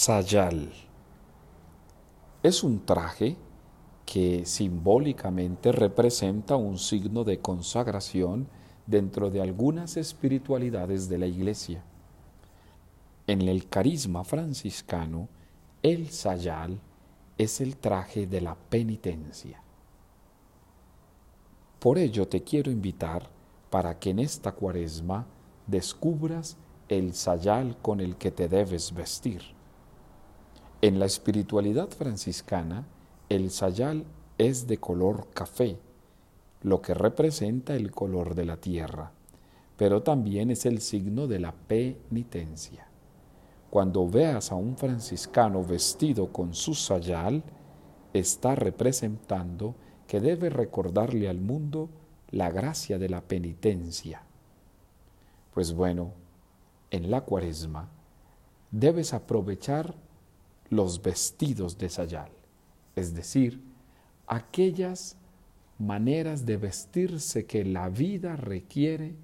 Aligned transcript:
sayal. 0.00 0.72
Es 2.44 2.62
un 2.62 2.86
traje 2.86 3.36
que 4.06 4.46
simbólicamente 4.46 5.72
representa 5.72 6.54
un 6.54 6.78
signo 6.78 7.24
de 7.24 7.40
consagración 7.40 8.46
dentro 8.86 9.28
de 9.28 9.42
algunas 9.42 9.96
espiritualidades 9.96 11.08
de 11.08 11.18
la 11.18 11.26
Iglesia. 11.26 11.82
En 13.26 13.42
el 13.42 13.68
carisma 13.68 14.22
franciscano, 14.22 15.28
el 15.82 16.10
sayal 16.10 16.78
es 17.36 17.60
el 17.60 17.76
traje 17.76 18.28
de 18.28 18.40
la 18.40 18.54
penitencia. 18.54 19.60
Por 21.80 21.98
ello 21.98 22.28
te 22.28 22.44
quiero 22.44 22.70
invitar 22.70 23.28
para 23.68 23.98
que 23.98 24.10
en 24.10 24.20
esta 24.20 24.52
cuaresma 24.52 25.26
descubras 25.66 26.56
el 26.88 27.14
sayal 27.14 27.76
con 27.82 28.00
el 28.00 28.14
que 28.14 28.30
te 28.30 28.46
debes 28.46 28.94
vestir. 28.94 29.57
En 30.80 31.00
la 31.00 31.06
espiritualidad 31.06 31.88
franciscana, 31.88 32.86
el 33.28 33.50
sayal 33.50 34.04
es 34.38 34.68
de 34.68 34.78
color 34.78 35.26
café, 35.34 35.76
lo 36.62 36.80
que 36.82 36.94
representa 36.94 37.74
el 37.74 37.90
color 37.90 38.36
de 38.36 38.44
la 38.44 38.58
tierra, 38.58 39.10
pero 39.76 40.04
también 40.04 40.52
es 40.52 40.66
el 40.66 40.80
signo 40.80 41.26
de 41.26 41.40
la 41.40 41.50
penitencia. 41.50 42.86
Cuando 43.70 44.08
veas 44.08 44.52
a 44.52 44.54
un 44.54 44.76
franciscano 44.76 45.64
vestido 45.64 46.32
con 46.32 46.54
su 46.54 46.74
sayal, 46.74 47.42
está 48.12 48.54
representando 48.54 49.74
que 50.06 50.20
debe 50.20 50.48
recordarle 50.48 51.28
al 51.28 51.40
mundo 51.40 51.88
la 52.30 52.50
gracia 52.50 52.98
de 52.98 53.08
la 53.08 53.22
penitencia. 53.22 54.22
Pues 55.52 55.74
bueno, 55.74 56.12
en 56.92 57.10
la 57.10 57.22
cuaresma 57.22 57.88
debes 58.70 59.12
aprovechar 59.12 59.94
los 60.70 61.02
vestidos 61.02 61.78
de 61.78 61.88
sayal, 61.88 62.30
es 62.96 63.14
decir, 63.14 63.60
aquellas 64.26 65.16
maneras 65.78 66.44
de 66.44 66.56
vestirse 66.56 67.46
que 67.46 67.64
la 67.64 67.88
vida 67.88 68.36
requiere, 68.36 69.14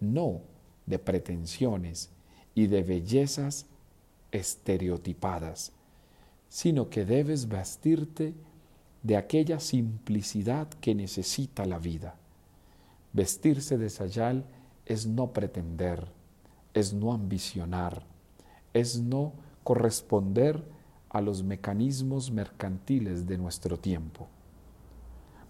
no 0.00 0.40
de 0.86 0.98
pretensiones 0.98 2.10
y 2.54 2.66
de 2.66 2.82
bellezas 2.82 3.66
estereotipadas, 4.32 5.72
sino 6.48 6.88
que 6.90 7.04
debes 7.04 7.48
vestirte 7.48 8.34
de 9.02 9.16
aquella 9.16 9.60
simplicidad 9.60 10.68
que 10.68 10.94
necesita 10.94 11.66
la 11.66 11.78
vida. 11.78 12.16
Vestirse 13.12 13.78
de 13.78 13.90
sayal 13.90 14.44
es 14.86 15.06
no 15.06 15.32
pretender, 15.32 16.08
es 16.72 16.92
no 16.92 17.12
ambicionar, 17.12 18.04
es 18.72 18.98
no 18.98 19.34
corresponder 19.64 20.62
a 21.08 21.20
los 21.20 21.42
mecanismos 21.42 22.30
mercantiles 22.30 23.26
de 23.26 23.38
nuestro 23.38 23.78
tiempo. 23.78 24.28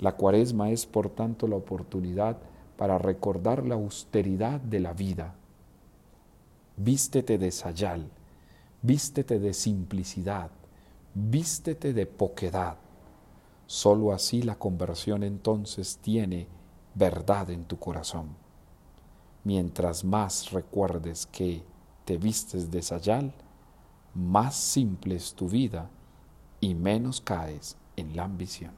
La 0.00 0.16
cuaresma 0.16 0.70
es, 0.70 0.86
por 0.86 1.10
tanto, 1.10 1.46
la 1.46 1.56
oportunidad 1.56 2.38
para 2.76 2.96
recordar 2.98 3.64
la 3.66 3.74
austeridad 3.74 4.60
de 4.60 4.80
la 4.80 4.92
vida. 4.92 5.34
Vístete 6.76 7.38
de 7.38 7.50
sayal, 7.50 8.08
vístete 8.82 9.40
de 9.40 9.52
simplicidad, 9.52 10.50
vístete 11.14 11.92
de 11.92 12.06
poquedad. 12.06 12.76
Solo 13.66 14.12
así 14.12 14.42
la 14.42 14.54
conversión 14.54 15.24
entonces 15.24 15.98
tiene 16.00 16.46
verdad 16.94 17.50
en 17.50 17.64
tu 17.64 17.78
corazón. 17.78 18.28
Mientras 19.42 20.04
más 20.04 20.52
recuerdes 20.52 21.26
que 21.26 21.64
te 22.04 22.16
vistes 22.16 22.70
de 22.70 22.80
sayal, 22.80 23.34
más 24.18 24.56
simple 24.56 25.14
es 25.14 25.32
tu 25.34 25.48
vida 25.48 25.88
y 26.60 26.74
menos 26.74 27.20
caes 27.20 27.76
en 27.96 28.16
la 28.16 28.24
ambición. 28.24 28.72